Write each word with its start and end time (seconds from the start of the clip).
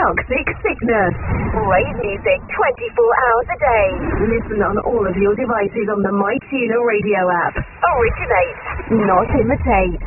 toxic 0.00 0.46
sickness. 0.64 1.12
Great 1.52 1.92
music 2.00 2.40
24 2.56 3.20
hours 3.20 3.48
a 3.52 3.58
day. 3.60 3.88
Listen 4.32 4.64
on 4.64 4.76
all 4.88 5.04
of 5.04 5.12
your 5.20 5.36
devices 5.36 5.92
on 5.92 6.00
the 6.00 6.08
MyTuner 6.08 6.80
radio 6.88 7.28
app. 7.28 7.54
Originate, 7.84 8.56
not 9.04 9.28
imitate. 9.36 10.00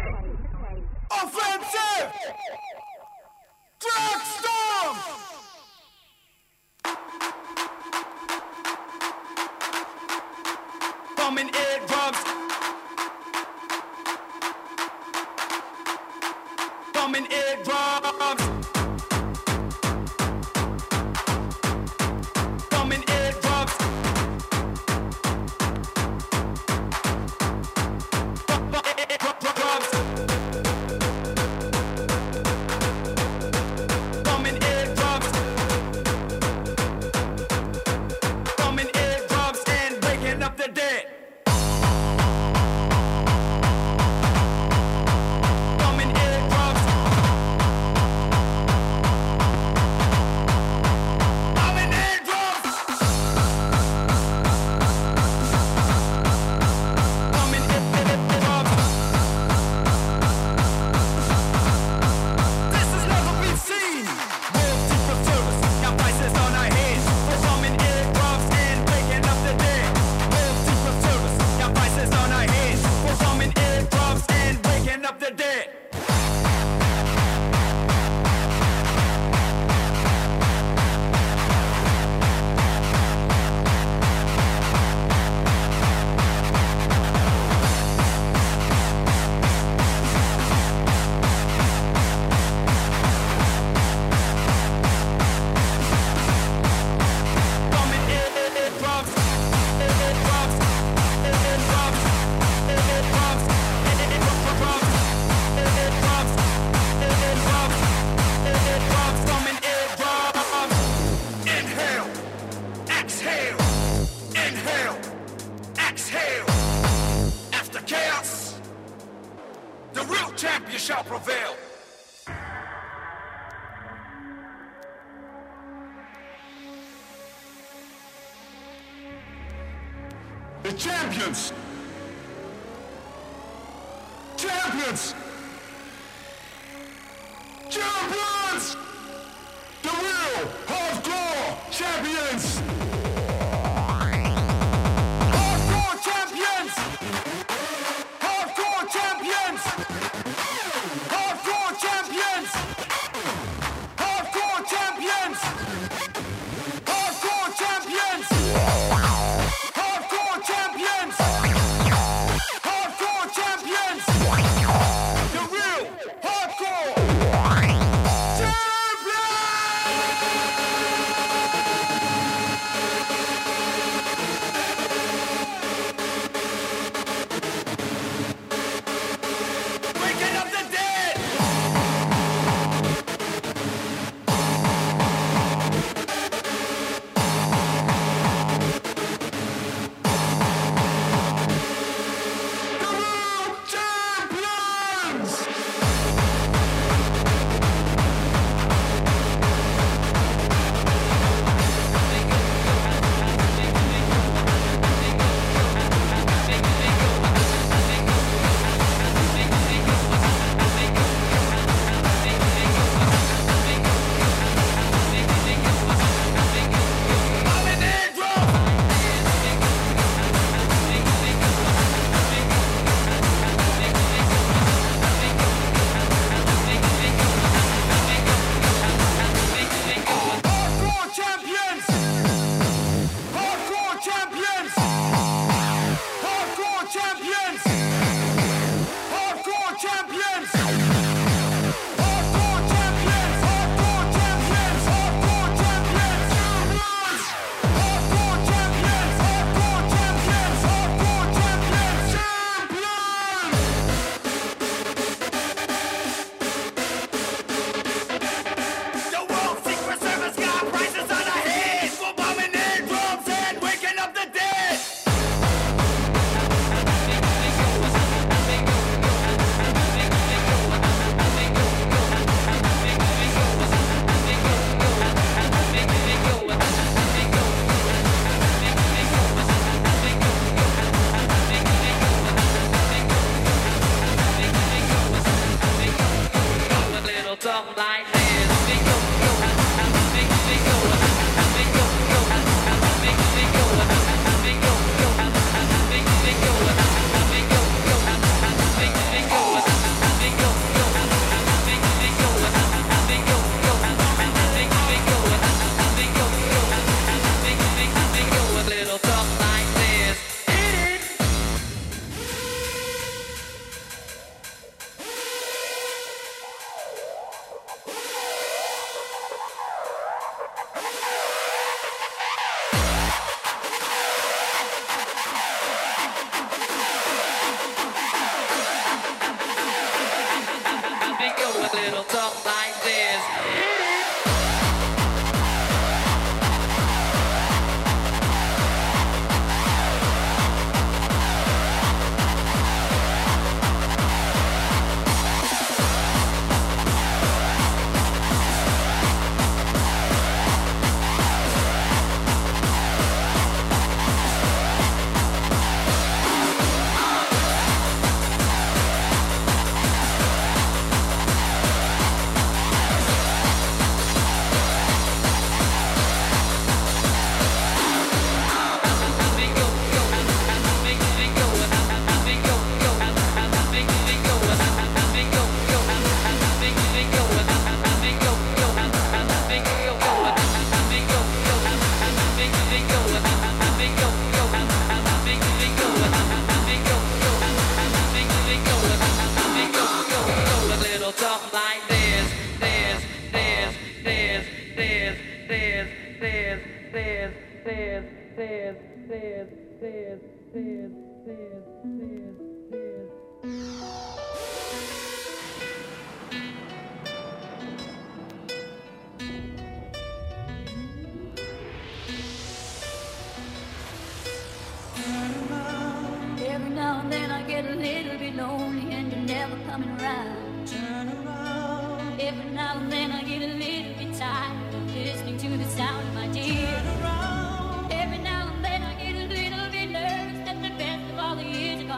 champ, 120.44 120.70
you 120.70 120.78
shall 120.78 121.04
prevail. 121.06 121.63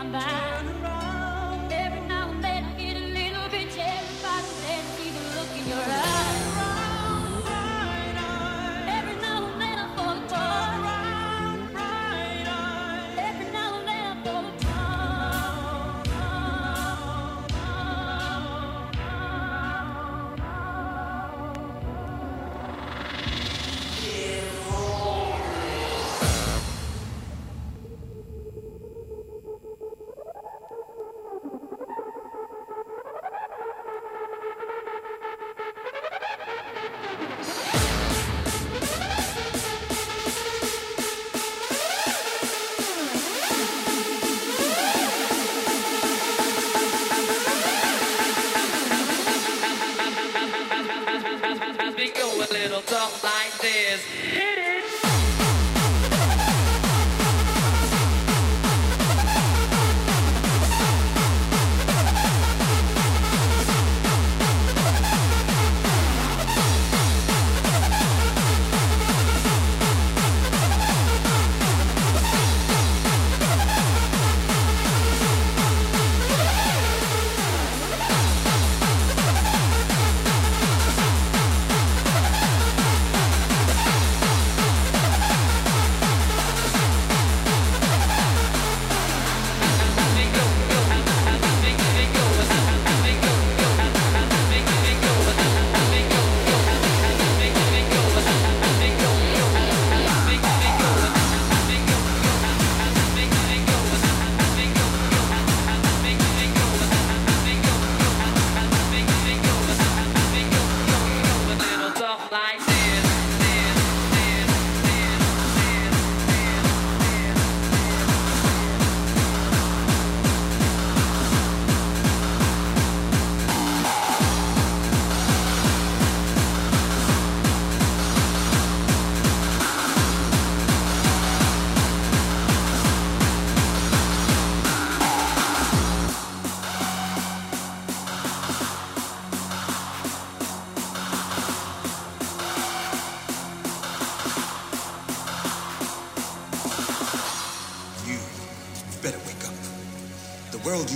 come 0.05 0.11
back. 0.11 0.44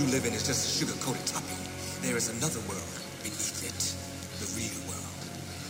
You 0.00 0.06
live 0.06 0.24
in 0.24 0.32
is 0.32 0.46
just 0.46 0.64
a 0.64 0.78
sugar-coated 0.78 1.26
topping. 1.26 1.60
There 2.00 2.16
is 2.16 2.30
another 2.30 2.60
world 2.60 2.88
beneath 3.22 3.60
it, 3.60 3.80
the 4.40 4.48
real 4.56 4.80
world. 4.88 5.04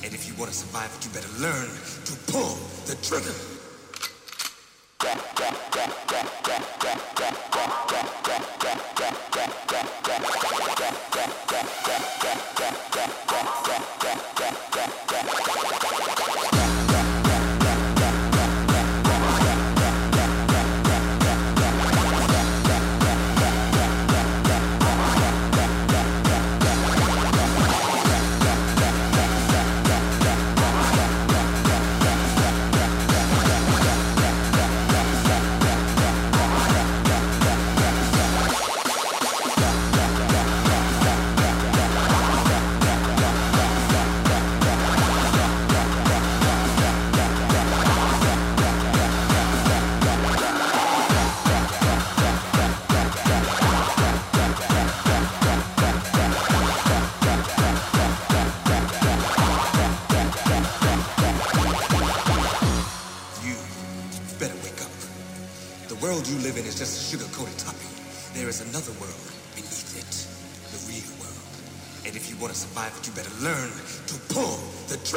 And 0.05 0.15
if 0.15 0.29
you 0.29 0.35
want 0.39 0.53
to 0.53 0.57
survive 0.57 0.95
it, 0.95 1.05
you 1.05 1.11
better 1.11 1.35
learn 1.43 1.67
to 2.07 2.13
pull 2.31 2.55
the 2.87 2.95
trigger. 3.03 3.60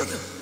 The 0.06 0.33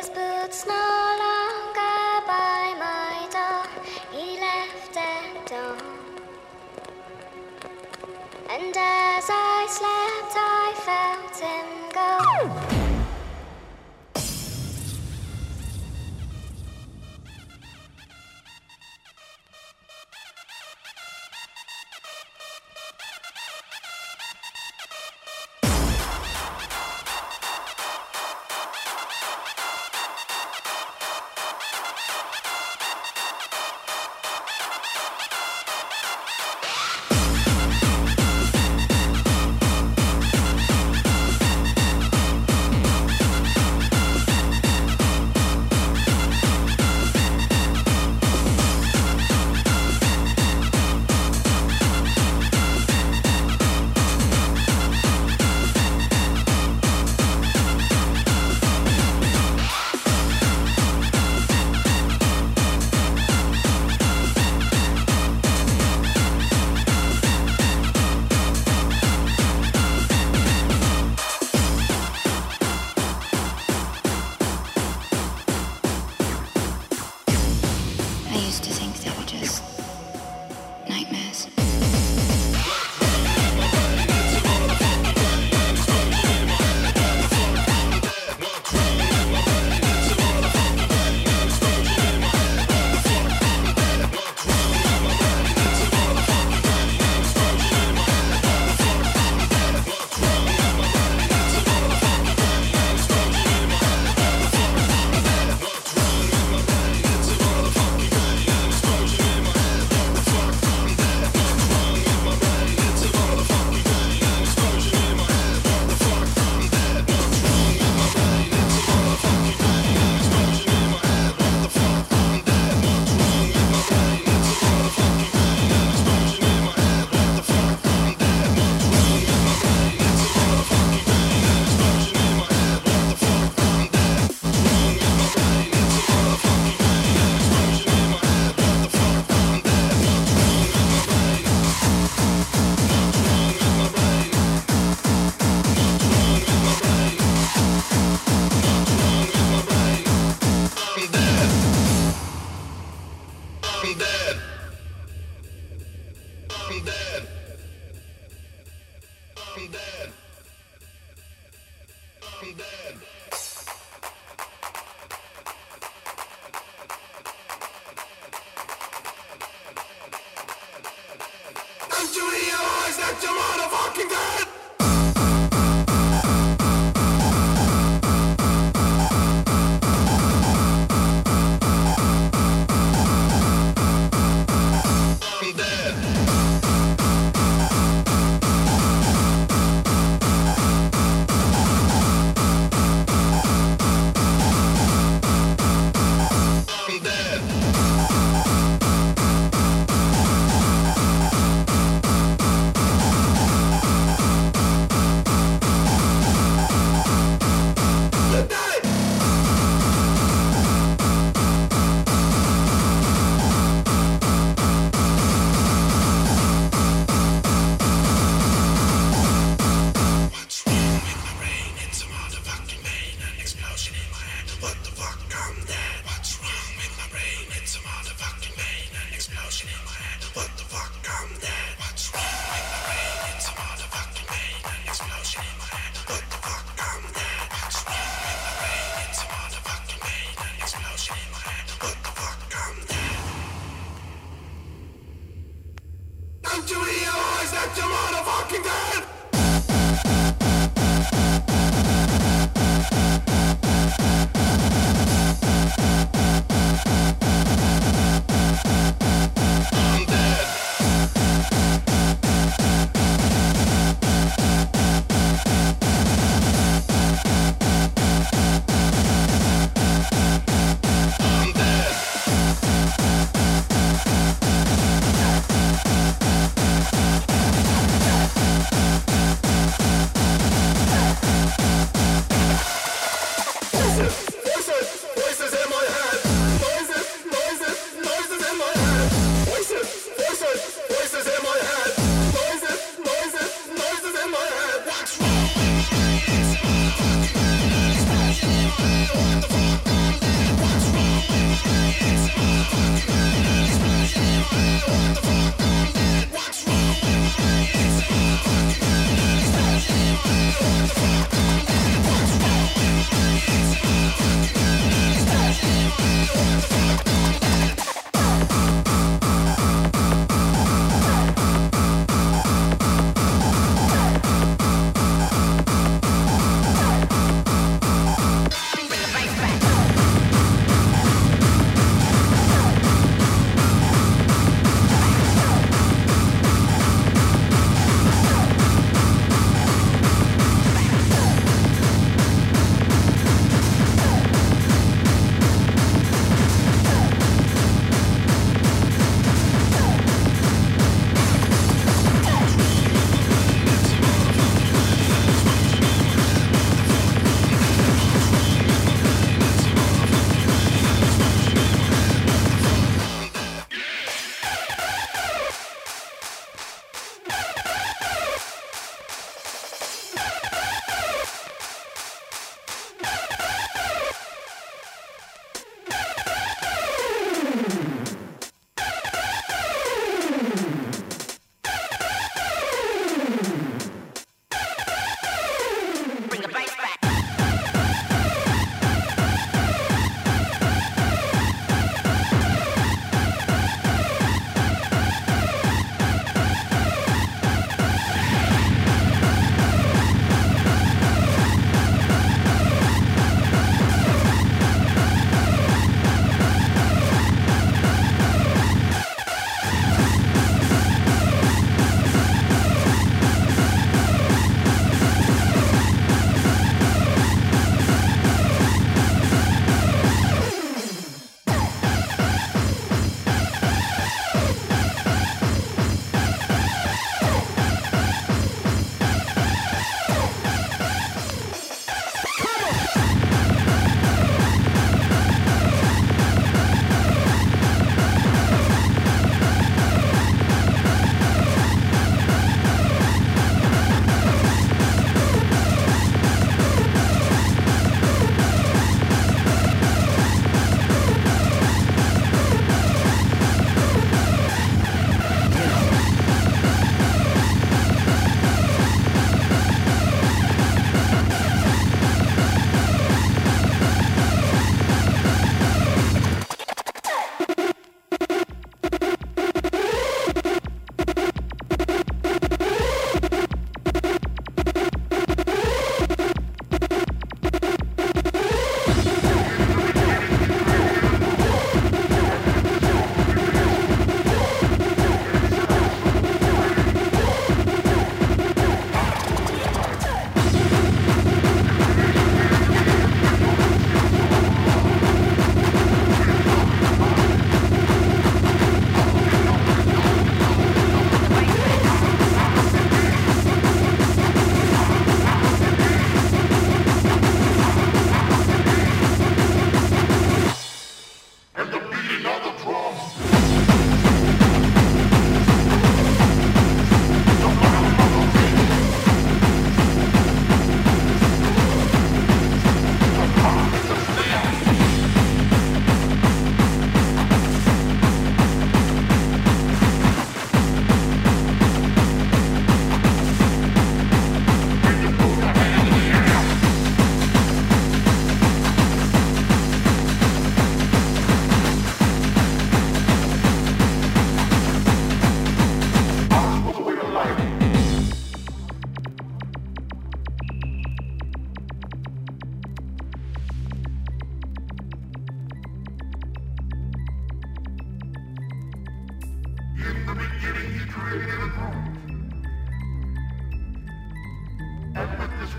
His 0.00 0.08
boots 0.08 0.64
no 0.66 1.29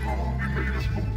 move, 0.00 0.40
we 0.40 0.62
made 0.62 0.76
us 0.76 0.86
move. 0.94 1.11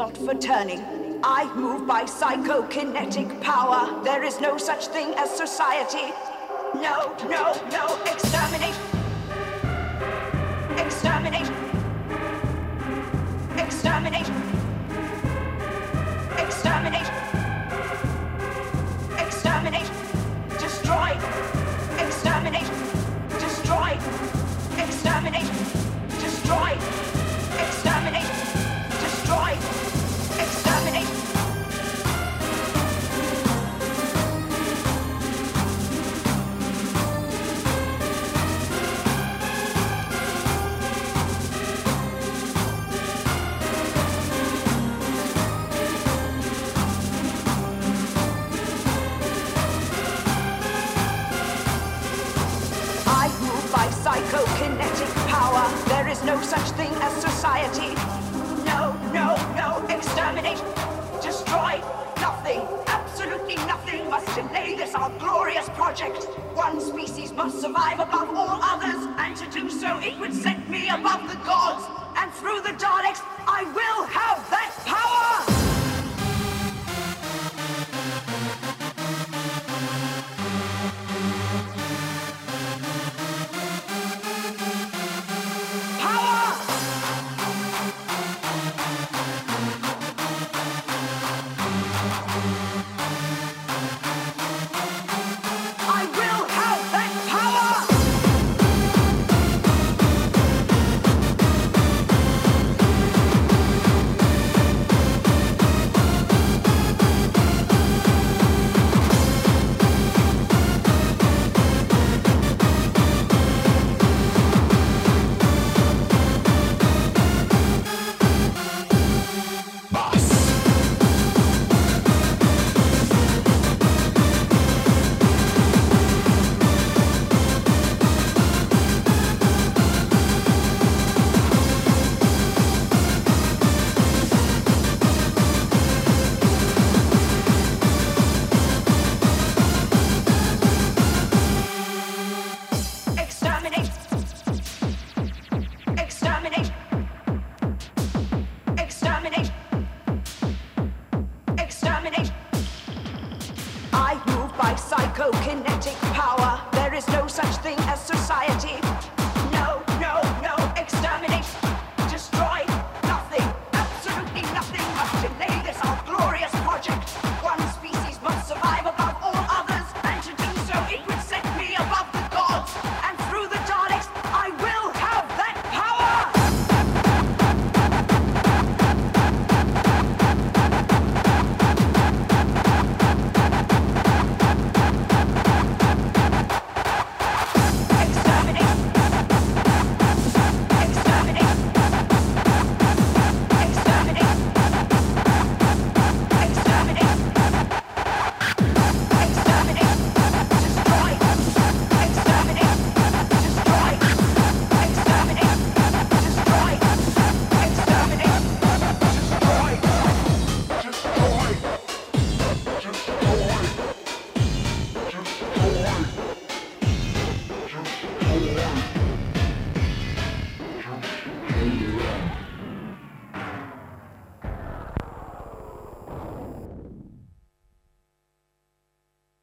not 0.00 0.16
for 0.16 0.34
turning. 0.34 0.82
I 1.22 1.44
move 1.54 1.86
by 1.86 2.04
psychokinetic 2.04 3.38
power. 3.42 4.02
There 4.02 4.24
is 4.24 4.40
no 4.40 4.56
such 4.56 4.86
thing 4.86 5.12
as 5.18 5.28
society. 5.30 6.14
No, 6.74 7.14
no, 7.28 7.44
no, 7.70 8.02
exterminate. 8.06 8.89
Society. 57.60 57.94
No, 58.64 58.92
no, 59.12 59.36
no. 59.54 59.86
Exterminate. 59.88 60.62
Destroy. 61.22 61.80
Nothing. 62.20 62.60
Absolutely 62.86 63.56
nothing 63.66 64.08
must 64.08 64.26
delay 64.34 64.74
this 64.74 64.94
our 64.94 65.10
glorious 65.18 65.68
project. 65.70 66.24
One 66.54 66.80
species 66.80 67.32
must 67.32 67.60
survive 67.60 67.98
above 67.98 68.30
all 68.30 68.60
others, 68.62 69.06
and 69.18 69.36
to 69.36 69.50
do 69.50 69.70
so 69.70 69.98
it 69.98 70.18
would 70.18 70.34
set 70.34 70.68
me 70.68 70.88
above 70.88 71.28
the 71.28 71.36
gods. 71.44 71.84
And 72.16 72.32
through 72.32 72.60
the 72.60 72.74
Daleks, 72.78 73.22
I 73.46 73.64
will 73.74 74.04
have 74.06 74.29